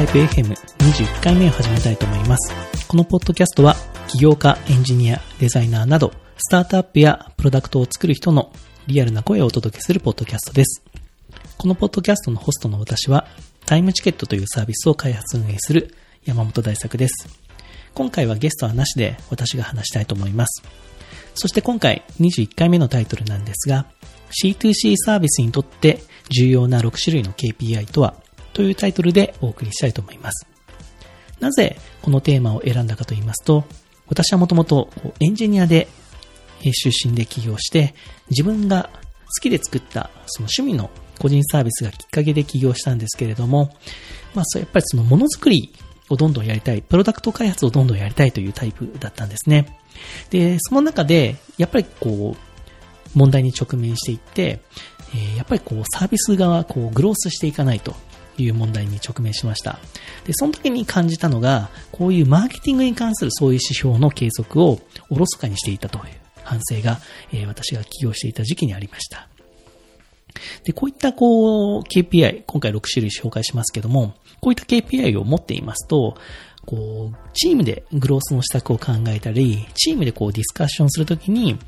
[0.00, 2.54] タイプ FM21 回目を始めたいと思います。
[2.88, 3.76] このポッドキャストは、
[4.08, 8.50] 起業家、エンジニア、デザイナーなど、スタートアップやプロダクトを作る人の
[8.86, 10.82] リアルな声をお届けするポッドキャストです。
[11.58, 13.26] このポッドキャストのホストの私は、
[13.66, 15.94] タイムチケットというサービスを開発運営する
[16.24, 17.28] 山本大作です。
[17.92, 20.62] 今回はゲストはなしで私が話したいと思います。
[21.34, 23.84] そして今回21回目のタイトルなんですが、
[24.42, 25.98] C2C サービスにとって
[26.30, 28.14] 重要な6種類の KPI とは
[28.60, 30.46] というタイトルでお送りしたいと思います。
[31.40, 33.64] なぜこのテーマを選んだかと言いますと、
[34.06, 35.88] 私はもともとエンジニアで
[36.62, 37.94] 出身で起業して、
[38.28, 39.00] 自分が好
[39.40, 43.72] きで作ったその趣味の個人サービスがきっかけで起業したんですけれども、
[44.34, 45.72] まあそうやっぱりそのものづくり
[46.10, 49.78] をどんどんやりたい、プロダクト開発をどんどんやりたいというタイプだったんですね。
[50.28, 54.60] で、その中で、やっぱりこう、問題に直面していって、
[55.14, 57.96] えやっぱりこう、サービス側、こう、グロースしていかないと
[58.40, 59.78] いう問題に直面しました。
[60.24, 66.04] で、その時に感じたのが、こういうマーケティングに関するそういう指標の計測をおろそかにしていたという
[66.42, 66.98] 反省が、
[67.32, 69.28] え私が起業していた時期にありました。
[70.64, 76.16] で、こういったこう、KPI、今回6種類紹介しますけども、こういった KPI を持っていますと、
[76.66, 81.58] こう、チームでグロースの施策を考えたり、チームでこうディスカッションするときに、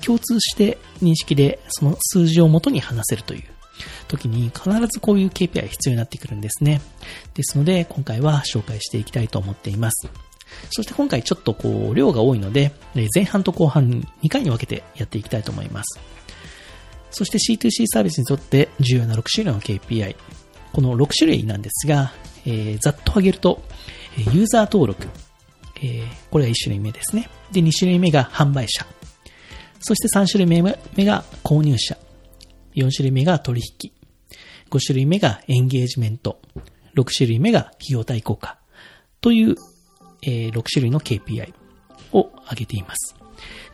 [0.00, 3.42] 共通して認識でその数字をもとに話せるという
[4.08, 6.80] 時に必ずこういう KPI 必要になってくるんですね。
[7.34, 10.08] ですので、今回は紹介していきたいと思っています。
[10.70, 12.72] そして今回ちょっとこう、量が多いので、
[13.14, 16.00] 前半と後半に2回に分けてやっていきたいと思います。
[17.10, 20.16] そして C2C サービスにとって重要な6種類の KPI。
[20.72, 22.12] この6種類なんですが、
[22.46, 23.62] えーざっと挙げると、
[24.16, 25.08] ユーザー登録。
[25.76, 27.28] えーこれが1種類目ですね。
[27.52, 28.86] で、2種類目が販売者。
[29.80, 30.62] そして3種類
[30.94, 31.96] 目が購入者。
[32.74, 33.92] 4種類目が取引。
[34.70, 36.40] 5種類目がエンゲージメント。
[36.96, 38.58] 6種類目が費用対効果。
[39.20, 39.56] という、
[40.22, 41.52] えー6種類の KPI
[42.12, 43.14] を挙げています。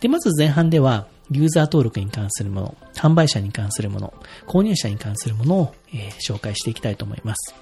[0.00, 4.14] で、まず前半では、ユーザー登録に関するもの、販売者に関するもの、
[4.46, 7.54] 購入者に関するものを、えー紹介していきたいと思います。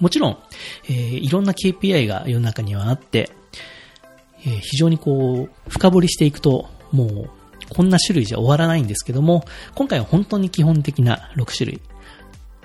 [0.00, 0.38] もちろん、
[0.88, 3.30] えーいろんな KPI が世の中にはあって、
[4.44, 7.30] えー非常にこう、深掘りしていくと、もう、
[7.72, 9.44] こんな種類じゃ終わらないんですけども、
[9.74, 11.80] 今回は本当に基本的な6種類。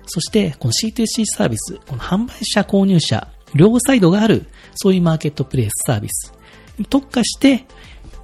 [0.06, 4.45] そして、この C2C サービス、この販売者、購入者、両サイドがある、
[4.75, 6.34] そういうマーケットプレイスサービス
[6.78, 7.66] に特化して、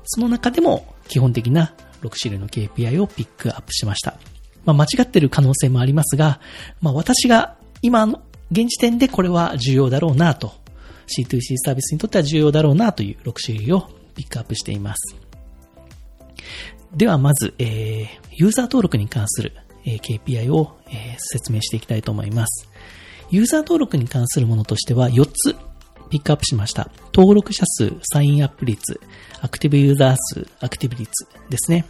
[0.06, 4.18] その中でも基本的な6種類の KPI をピックアップしました。
[4.66, 6.40] まあ、間違ってる可能性もありますが、
[6.82, 8.22] まあ、私が今の
[8.52, 10.54] 現時点でこれは重要だろうなと、
[11.08, 15.23] C2C サービスにとっては重要だろうなという6種類をピックアップしています。
[16.96, 19.54] ではまず、えー、ユーザー登録に関する、
[19.86, 22.70] えー KPI を、えー説明していきたいと思います。
[23.32, 25.56] ユーザー登録に関するものとしては4つ
[26.10, 26.92] ピックアップしました。
[27.14, 29.00] 登録者数、サインアップ率、
[29.42, 31.10] アクティブユーザー数、アクティブ率
[31.50, 31.86] ですね。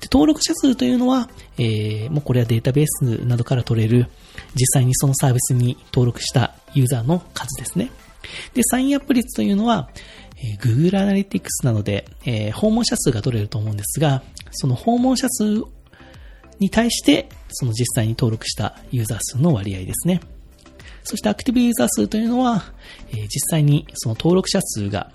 [0.00, 1.28] で登録者数というのは、
[1.58, 4.06] えーもうこれはデータベースなどから取れる、
[4.54, 7.90] 実際にそのサービスに登録したユーザーの数ですね。
[8.54, 9.90] で、サインアップ率というのは、
[10.44, 14.22] え Google Analytics などで、え訪問者数が取れると思うんですが、
[14.52, 15.62] その訪問者数
[16.58, 20.20] に対して、その実際に登録したユーザー数の割合ですね。
[21.04, 22.62] そしてアクティブユーザー数というのは、
[23.10, 25.10] え実際にその登録者数が、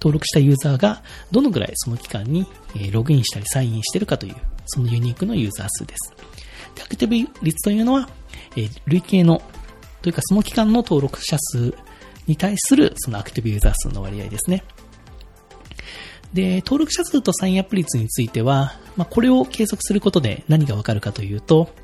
[0.00, 2.46] 登録したユーザーがどのぐらいその期間に
[2.90, 6.14] ログインしたりサインしてるかという、そのユニークのユーザー数です。
[6.82, 8.08] アクティブ率というのは、
[8.56, 9.42] え累計の、
[10.00, 11.74] というかその期間の登録者数
[12.26, 14.64] に対するそのアクティブユーザー数の割合ですね。
[16.32, 21.74] で、登録者数とサインアップ率については、まあ、これを計測することで何がわかるかというと、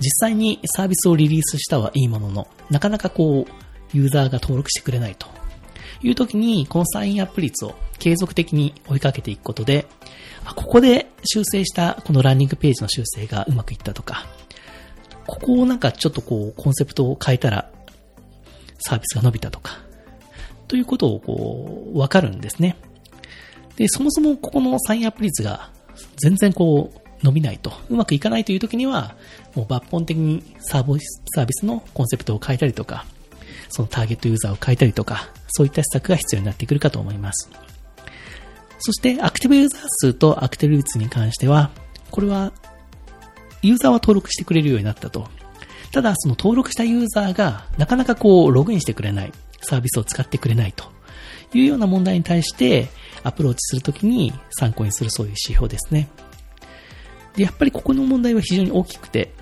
[0.00, 5.26] 実際にサービスをリリースしたはいいものの、なかなかこう、ユーザーが登録してくれないと
[6.02, 9.86] いう時に、このサインアップ率を継続的に追いかけていくことで、
[10.54, 14.26] ここで修正したこのランニングページの修正がうまくいったとか、
[15.26, 17.70] ここをなんかちょっとこう、コンセプトを変えたら、
[18.80, 19.87] サービスが伸びたとか、
[20.68, 22.76] ということをこう、わかるんですね。
[23.76, 25.70] で、そもそもここのサインアップ率が
[26.16, 29.16] 全然こう伸びないと、うまくいかないという時には、
[29.54, 33.06] もう抜本的にサービスサービスのコンセプトを変えたりとか、
[33.70, 37.50] そのターゲットユーザーを変えたりとか、そういった施策が必要になってくるかと思います。
[38.78, 41.70] そして、アクティブユーザー数とアクティブ率に関しては、
[42.10, 42.52] これは、
[43.62, 45.28] ユーザーは登録してくれるようになったと。
[45.90, 49.32] ただ、その登録したユーザーが、なかなかこう、ログインしてくれない、
[49.68, 50.84] サービスを使ってくれないと
[51.54, 52.88] いうような問題に対して、
[53.22, 56.08] アプローチするときに参考にするそういう指標ですね。
[57.36, 59.32] で、やっぱりここの問題は非常に大きくて、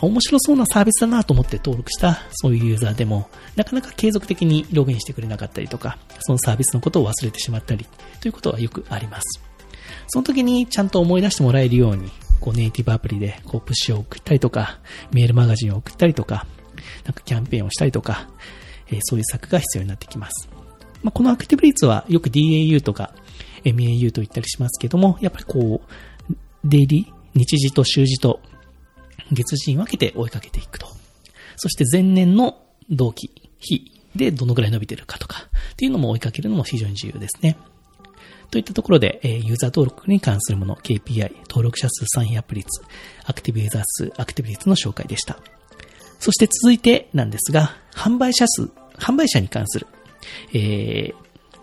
[0.00, 7.86] 面白そうなサービスだなと思って登録したそういうユーザーでも、なかなか継続的にログインしてくれなかったりとか、そのサービスのことを忘れてしまったり
[8.20, 9.40] ということはよくあります。
[10.08, 12.10] その時にちゃんと思い出してもらえるように、
[12.40, 14.80] こうネイティブアプリでこうプッシュを送ったりとか、
[15.12, 16.46] メールマガジンを送ったりとか、
[17.04, 18.28] なんかキャンペーンをしたりとか、
[18.90, 20.48] え、そういう策が必要になってきます。
[21.02, 23.14] まあ、このアクティブ率はよく DAU とか
[23.64, 25.82] MAU と言ったりしますけども、やっぱりこ
[26.30, 26.34] う、
[26.64, 28.40] デイリー、日時と週時と
[29.32, 30.86] 月次に分けて追いかけていくと。
[31.56, 37.56] そして前年の同期、日でどのぐらい伸びてるかとか、っていうのも追いかけるのも非常に重要ですね。
[38.50, 42.82] といったところで、ユーザー登録に関するもの、KPI、登録者数、サインアップ率、
[43.24, 45.38] アクティブユーザー数、アクティブ率の紹介でした。
[46.24, 49.86] そして続いてなんですが、販売者数、販売者に関する、
[50.54, 51.14] えー、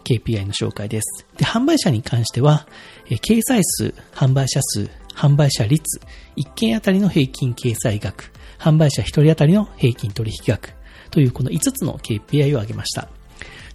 [0.03, 1.25] KPI の紹介です。
[1.35, 2.67] で、販売者に関しては、
[3.07, 5.99] えー、掲載数、販売者数、販売者率、
[6.37, 10.75] 1件あたりの平均掲載額、販売者1人あたりの平均取引額
[11.09, 13.09] というこの5つの KPI を挙げました。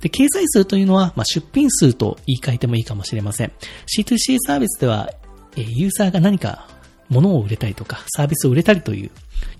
[0.01, 3.51] で、掲載数というのは、まあ、出品数と言い換えてもいいかもしれません。
[3.93, 5.11] C2C サービスでは、
[5.57, 6.69] えー、ユーザーが何か
[7.09, 9.11] 物を売れたりとか、サービスを売れたりという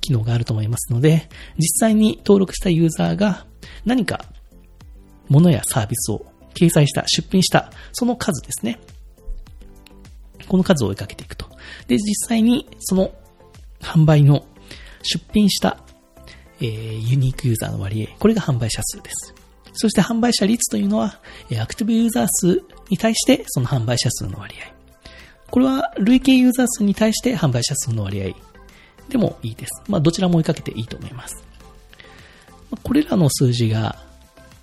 [0.01, 1.29] 機能があると思いますので、
[1.59, 3.47] 実際に登録したユーザーが
[3.85, 4.25] 何か
[5.29, 8.81] 物やサービスを掲載した、出品した、その数ですね。
[10.49, 11.47] この数を追いかけていくと。
[11.89, 13.11] で、実際にその
[13.81, 14.45] 販売の
[15.03, 15.79] 出品した、
[16.61, 19.35] えー、ユニークユーザーの割合、これが販売者数です。
[19.75, 21.21] そして販売者率というのは、
[21.61, 24.76] アクティブユーザー数に対してその販売者数の割合。
[25.51, 28.35] これは累計ユーザー数に対して販売者数の割合
[29.09, 29.71] でもいいです。
[29.89, 31.45] まあ、どちらも追いかけていいと思います。
[32.83, 33.97] これらの数字が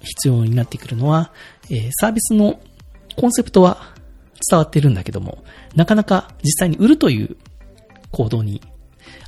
[0.02, 1.32] 必要になってくるのは、
[1.70, 2.60] え、サービスの
[3.16, 3.94] コンセプトは
[4.50, 5.44] 伝わってるんだけども、
[5.76, 7.38] なかなか実際に売るという
[8.12, 8.62] 行動に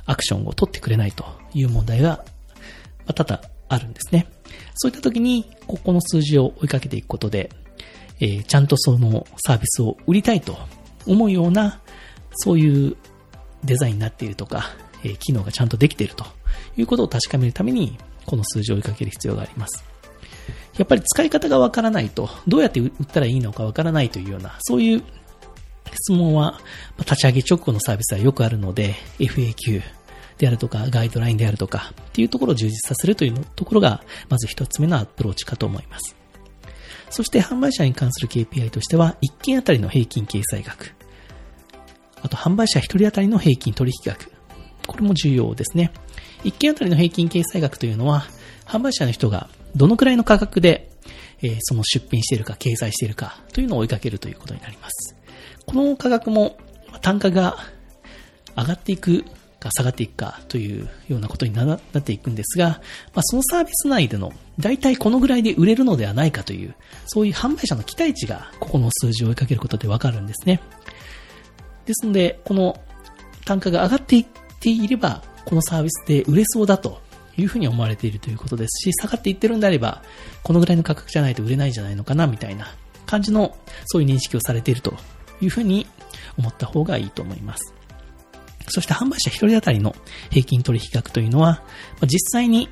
[0.04, 1.24] アクションを取ってくれないと
[1.54, 2.24] いう問題が
[3.14, 4.26] 多々あるんですね。
[4.74, 7.50] そういった時に、ここの数字を追いかけていくことで、
[8.20, 10.58] え、ちゃんとそのサービスを売りたいと
[11.06, 11.80] 思うような、
[12.34, 12.96] そういう
[13.64, 14.70] デザインになっているとか、
[15.04, 16.24] えー、機能がちゃんとできていると
[16.76, 19.84] いうことを確かめるために、この数字を追いかける必要があります。
[20.78, 25.02] やっぱり使い方がわからないと、どうやって売ったらいいのかわからないというような、そういう
[25.92, 26.60] 質問は、
[26.98, 29.82] 立ち上げ直後のサービスはよくあるので、FAQ
[30.38, 36.14] であるとか、ガイドラインであるとか、っていうところを充実させるというところが、まず一つ目のアプローチかと思います。
[37.16, 40.92] そして販売者に関する KPI としては、1件あたりの平均掲載額。
[42.20, 44.30] あと、販売者1人あたりの平均取引額。
[44.86, 45.92] これも重要ですね。
[46.44, 48.26] 1件あたりの平均掲載額というのは、
[48.66, 50.90] 販売者の人がどのくらいの価格で、
[51.40, 55.16] えー、その出品しているか、掲載しているかというのを追いかけるということになります。
[55.64, 56.58] この価格も
[57.00, 57.56] 単価が
[58.58, 59.24] 上がっていく
[59.58, 62.80] か下がっていくかというようなことになっていくんですが、
[63.14, 66.74] まあ、そのサービス内での大体このぐらいで売れるのではないかという、
[67.06, 70.60] そういう販売者の期待値がここの数字を追いかけることでわかるんですね。
[71.86, 72.80] ですので、この
[73.44, 74.26] 単価が上がっていっ
[74.60, 77.00] ていれば、このサービスで売れそうだと
[77.36, 80.02] いうふうに思われているということですし、下がっていってるんであれば、
[80.42, 82.74] このぐらいの価格じゃないと売れないんじゃないのかな、みたいな
[83.06, 84.94] 感じの、そういう認識をされていると
[85.40, 85.86] いうふうに
[86.36, 87.75] 思った方がいいと思います。
[88.68, 89.94] そして販売者1人当たりの
[90.30, 91.62] 平均取引額というのは、
[92.02, 92.68] 実際に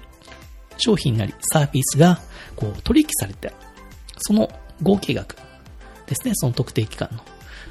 [0.76, 2.20] 商品なりサービスが
[2.56, 3.52] こう取引されて、
[4.18, 4.50] その
[4.82, 5.36] 合計額
[6.06, 7.20] ですね、その特定期間の。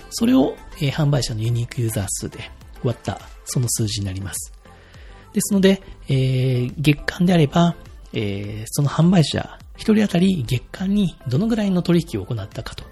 [0.09, 2.51] それを、え販売者のユニークユーザー数で
[2.83, 4.53] 割ったその数字になります。
[5.33, 7.75] ですので、えー、月間であれば、
[8.13, 12.85] えー、その販売者1人当たり月間にどのぐらいの取引を行ったかと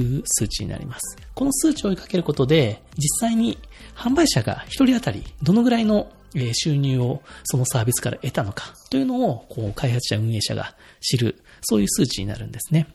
[0.00, 1.16] いう数値になります。
[1.34, 3.58] この数値を追いかけることで、実際に
[3.94, 6.10] 販売者が1人当たりどのぐらいの
[6.54, 12.88] 収入をそのサービスから得たのかというのをこう開発者、運営者が知る、そういう数値になるんですね。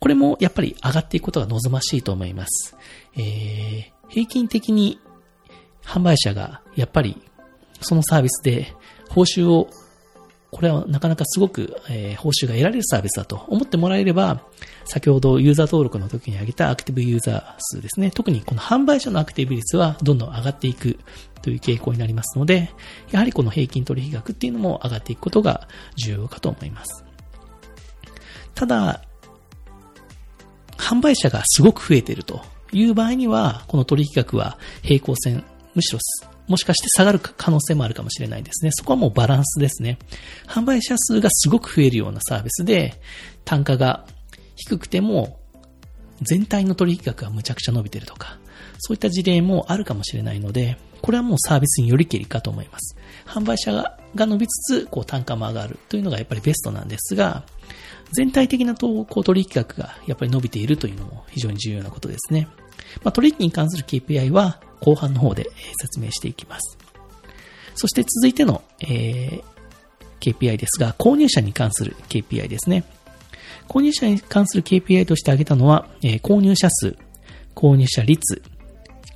[0.00, 2.76] これもやっぱり上がっていくことが望ましいと思います。
[3.16, 5.00] えー、平均的に
[5.82, 7.20] 販売者がやっぱり
[7.80, 8.74] そのサービスで
[9.08, 9.68] 報酬を、
[10.50, 14.42] これはなかなかすごく、えー、報酬が得られるサービスだと思ってもらえれば、
[14.84, 18.10] 先ほどユーザー登録の時に挙げたアクティブユーザー数ですね。
[18.10, 20.98] 特にこの販売者のアクティブ率はどんどん上がっていく
[21.42, 22.70] という傾向になりますので、
[23.10, 27.04] やはりこの平均取引額っていうのも上がっていくことが重要かと思います。
[28.54, 29.02] ただ、
[30.78, 32.40] 販売者がすごく増えていると
[32.72, 35.98] いう場合には、この取引額は平行線、むしろ
[36.48, 38.70] もしかして下がる可能性もあるかもしれないですね。
[38.72, 39.98] そこはもうバランスですね。
[40.46, 42.94] 販売者数がすごく増えるようなサービスで、
[43.44, 44.06] 単価が
[44.56, 45.38] 低くても、
[46.22, 48.38] 全体の取引額がむちゃくちゃ伸びてるとか、
[48.78, 52.96] そういった事例もあるかもしれないので、これはもうサービスによりけりかと思います。
[53.24, 53.72] 販売者
[54.14, 57.44] が伸びつつ、こう単価も上がるというのがやっぱりベストなんですが、
[58.12, 62.48] 全体的なとこう取引額がやっぱり伸びているというのも非常に重要なことですね。
[63.02, 66.78] まあ、取引に関する KPI は後半の方で説明していきます。
[67.74, 69.42] そして続いての、えー、
[70.20, 72.84] KPI ですが、購入者に関する KPI ですね。
[73.68, 76.96] 購入者に関する KPI として挙げたのは、えー、購入者数、
[77.54, 78.42] 購入者率、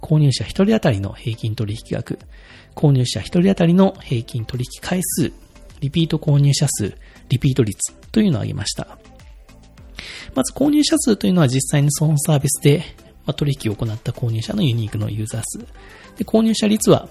[0.01, 2.19] 購入者1人当たりの平均取引額、
[2.75, 5.33] 購入者1人当たりの平均取引回数、
[5.81, 6.95] リピート購入者数、
[7.29, 8.99] リピート率というのを挙げました。
[10.35, 12.85] まず購入者数というのは実際にそのサービスで
[13.35, 15.59] 取引を行った購入者のユニークのユーザー数。
[16.17, 17.09] で購入者率は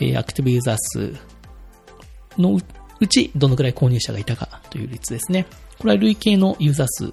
[0.00, 1.16] え、アクティブユーザー数
[2.38, 2.58] の
[3.00, 5.46] うちどのくらい購入者がいたかという率ですね。
[5.78, 7.12] これは累計のユーザー数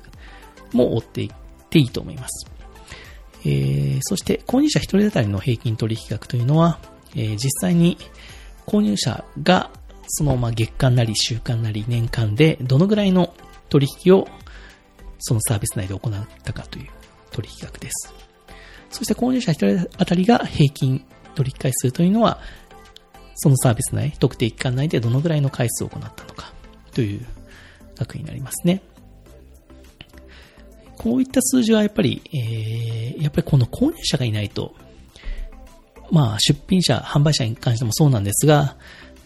[0.73, 1.29] も追っていっ
[1.69, 2.47] ていいと思います。
[3.45, 6.79] えー、そして購入者1人当たりの平均取引額というのは、
[7.15, 7.97] えー、実際に
[8.65, 9.69] 購入者が
[10.07, 13.33] そのま月間なり週間なり年間でどのぐらいの
[13.69, 14.27] 取引を
[15.19, 16.88] そのサービス内で行ったかという
[17.31, 18.13] 取引額です。
[18.93, 22.39] そして購入者1人当たりが平均取引回数というのは、
[23.35, 26.53] そのサービス内、特定期間内でどのぐらいの回数を行ったのか
[26.93, 27.25] という
[27.97, 28.83] 額になりますね。
[30.97, 34.75] こういった数字はやっぱり、えー、やっぱりこの購入者がいないと、
[36.12, 38.77] まあ出品者、販売者に関してもそうなんですが、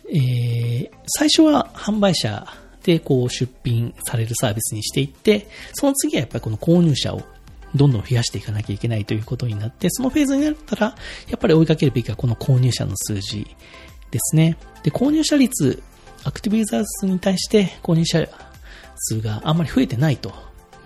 [0.10, 2.48] えー、最初は販売者
[2.84, 7.22] でこう出品されるサービスにしていって、その次はやっぱりこの購入者を
[7.76, 10.96] どんどん増やしていかなきゃいけないということになって、そのフェーズになったら、
[11.28, 13.56] やっぱり追いかけるべきはこの購入者の数字
[14.12, 14.58] ですね。
[14.84, 15.82] で、購入者率、
[16.24, 18.28] アクティブユーザー数に対して購入者
[18.96, 20.34] 数があんまり増えてないと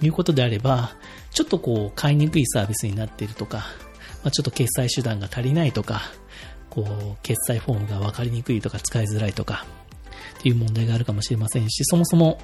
[0.01, 0.91] いうことであれば、
[1.31, 3.65] ちょっとこう、買いにくいサービスになっているとか、
[4.23, 6.01] まあ、ちょっと決済手段が足りないとか、
[6.69, 9.65] こう、決済フォームが分かりにくいとか使いづらいとか、
[10.39, 12.39] っていう問題があるかもしれませんし、そもそも、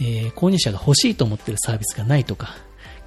[0.00, 2.56] えー、購入者が欲しいと思っているサービスがないとか、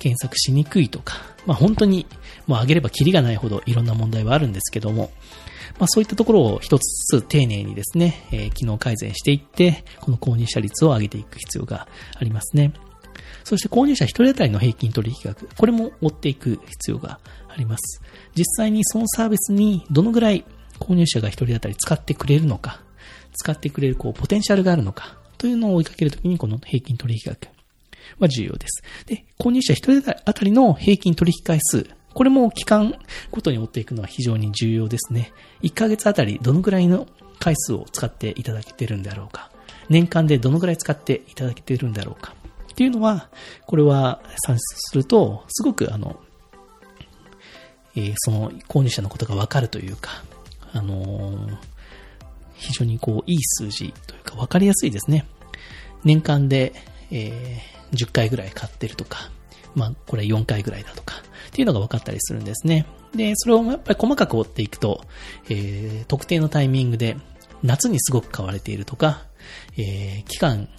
[0.06, 1.16] 検索しにくいとか、
[1.48, 2.06] まあ本当に、
[2.46, 5.10] もう上げればキリがないほどいろんな問題はあるんですけども、
[5.80, 11.88] まあそういったところを一つずつ丁寧にですね、えー、機能改善していって、この購入者率を上げていく必要が
[12.20, 12.72] ありますね。
[13.44, 17.20] そして購入者1人当たりの平均取引額、これも追っていく必要が
[17.50, 18.04] あります。
[18.36, 20.46] 実際にそのサービスにどのぐらい
[20.80, 22.82] 購入者が1人当たり使ってくれるのか、
[23.34, 27.55] 使ってくれるこうポテンシャルがあるのか、というのを追いかけるときにこの平均取引額
[28.20, 28.84] は重要です。
[29.06, 32.96] で、購入者1人当たりの平均取引回数、これも期間
[33.32, 35.34] ごとに追っていくのは非常に重要ですね。
[35.64, 37.08] 1ヶ月あたりどのぐらいの
[37.40, 39.52] 回数を使っていただけているんだろうか。
[39.90, 42.34] 年間でどのぐらい使っていただけているんだろうか。
[42.72, 43.30] っていうのは、
[43.66, 46.20] これは算出すると、すごくあの、
[47.96, 50.24] えー、その購入者のことがわかるというか、
[50.74, 51.58] あのー、
[52.56, 55.26] 非常にこう、いい数字というかわかりやすいですね。
[56.04, 56.74] 年間で、
[57.12, 59.30] えー、10回ぐらい買ってるとか、
[59.76, 61.16] まあ、これ4回ぐらいだとか、
[61.48, 62.86] っていうのが分かったりするんですね。
[63.14, 65.02] で、それをやっぱり細かく追っていくと、
[65.50, 67.18] えー、特定のタイミングで
[67.64, 69.26] 夏にすごく買われているとか、
[69.78, 70.70] えー、期間、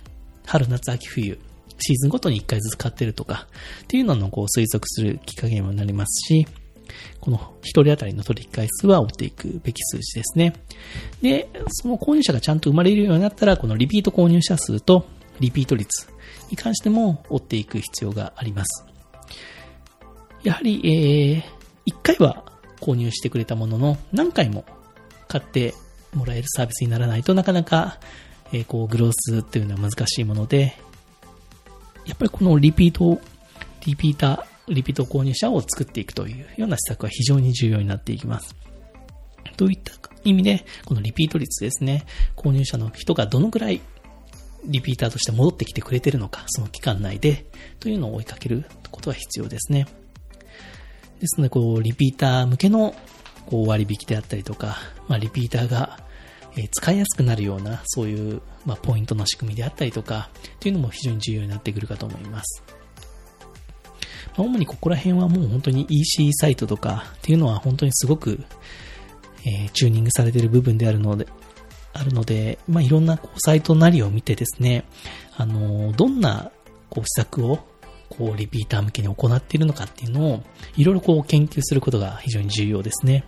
[0.47, 1.39] 春、夏、秋、冬、
[1.79, 3.47] シーズンごとに1回ずつ買ってるとか、
[3.83, 6.47] っていうののこう推測するきっかけにもなりますし、
[7.21, 10.55] この1人当たりの取引回数は追っていくべき数字ですね。
[11.21, 15.07] で、その購入者がちゃんと生まれるようになったら、このリピート購入者数と
[15.41, 16.09] リピート率
[16.51, 18.85] に関しても追っていく必要があります。
[20.43, 22.45] やはり、えー、1回は
[22.81, 24.65] 購入してくれたものの、何回も
[25.29, 25.75] 買って
[26.15, 27.99] もらえるサービスにならないとなかなか、
[28.53, 30.77] えー、こう、グロースっていうのは難しいもので、
[32.07, 33.21] やっぱりこのリピート、
[33.85, 38.55] リピーター、リピート購入者を作っていくというような施策は非常に重要になっていきます。
[39.57, 39.93] といった
[40.25, 42.05] 意味で、このリピート率ですね、
[42.37, 43.81] 購入者の人がどのくらい
[44.65, 47.47] リピーターとして戻ってきてくれてるのか、その期間内で、
[47.81, 49.87] というのを追いかけることは必要ですね。
[51.21, 52.95] ですので、こう、リピーター向けの、
[53.47, 56.01] こう、割引であったりとか、まあ、リピーターが、
[56.59, 62.63] え使いやすくなるような、そういう、まあ、ポイントの仕組みであったりとか、というのも非常に重要になってくるかと思います。
[64.37, 68.43] まあ、主にここら辺はもう本当に EC サイトとかっていうのは本当にすごく、
[69.45, 71.27] え、チューニングされている部分であるので、
[71.99, 74.85] あるので、まあ、いろんなこうサイトなりを見てですね、
[75.37, 76.51] あの、どんな
[76.91, 77.59] こう施策を
[78.09, 80.43] こうリピーター向けに行っているのかっていうのを
[80.77, 83.25] いろいろこう研究することが非常に重要ですね。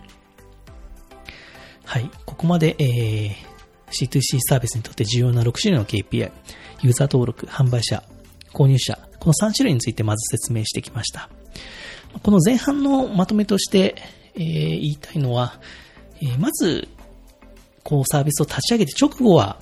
[1.83, 2.09] はい。
[2.25, 3.33] ここまで、えー、
[3.91, 6.31] C2C サービスにとって重要な6種類の KPI、
[6.81, 8.03] ユーザー登録、販売者、
[8.53, 11.29] 購入者、この3種類についてまず説明してきました。
[12.23, 13.95] この前半のまとめとして、
[14.35, 15.59] えー、言いたいのは、
[16.21, 16.87] えー、まず、
[17.89, 19.59] こうサービスを立ち上げて直後は、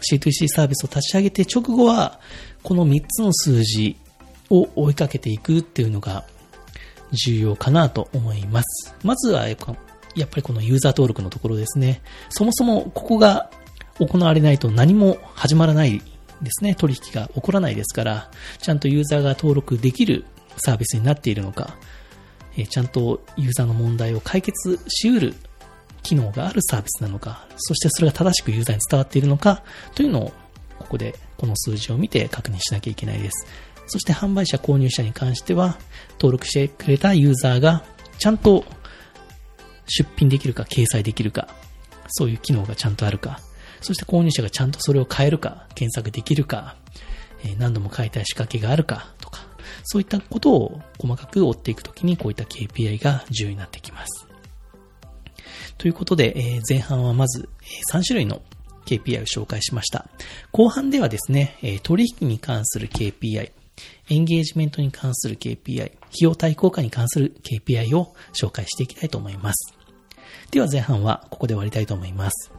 [0.00, 2.18] C2C サービスを立ち上げて直後は、
[2.62, 3.98] この3つの数字
[4.48, 6.24] を追いかけていくっていうのが
[7.12, 8.94] 重要かなと思います。
[9.04, 12.00] まずは、やっぱりこのユーザー登録のところですね。
[12.30, 13.50] そもそもここが
[13.98, 16.74] 行われないと何も始まらないですね。
[16.74, 18.30] 取引が起こらないですから、
[18.62, 20.24] ちゃんとユーザーが登録できる
[20.56, 21.76] サービスになっているのか、
[22.70, 25.34] ちゃんとユーザーの問題を解決しうる
[26.08, 29.62] 機能があるサービスなのか、そしてそれが正しくユーザーに伝わっているのか
[29.94, 30.32] というのを、
[30.78, 33.46] ここでこの数字を見て確認しなきゃいけないです。
[33.88, 35.78] そして販売者、購入者に関しては、
[36.12, 37.84] 登録してくれたユーザーが
[38.18, 38.64] ちゃんと
[39.86, 41.48] 出品できるか、掲載できるか、
[42.08, 43.40] そういう機能がちゃんとあるか、
[43.82, 46.76] そして購入者がちゃんとそれを変えるか、検索できるか、
[47.58, 49.40] 何度も変えたい仕掛けがあるかとか、
[49.84, 54.27] そういったことを細かく追っていくときにこういった KPI が重要になってきます。
[55.78, 57.48] ということで、え前半はまず
[57.92, 58.42] 3種類の
[58.84, 60.08] KPI を紹介しました。
[60.52, 63.52] 後半ではですね、え取引に関する KPI、
[64.10, 69.74] エンゲージメントに関する KPI、費用対効果に関する KPI を紹介していきたいと思います。
[70.50, 72.57] では前半はここで終わりたいと思います。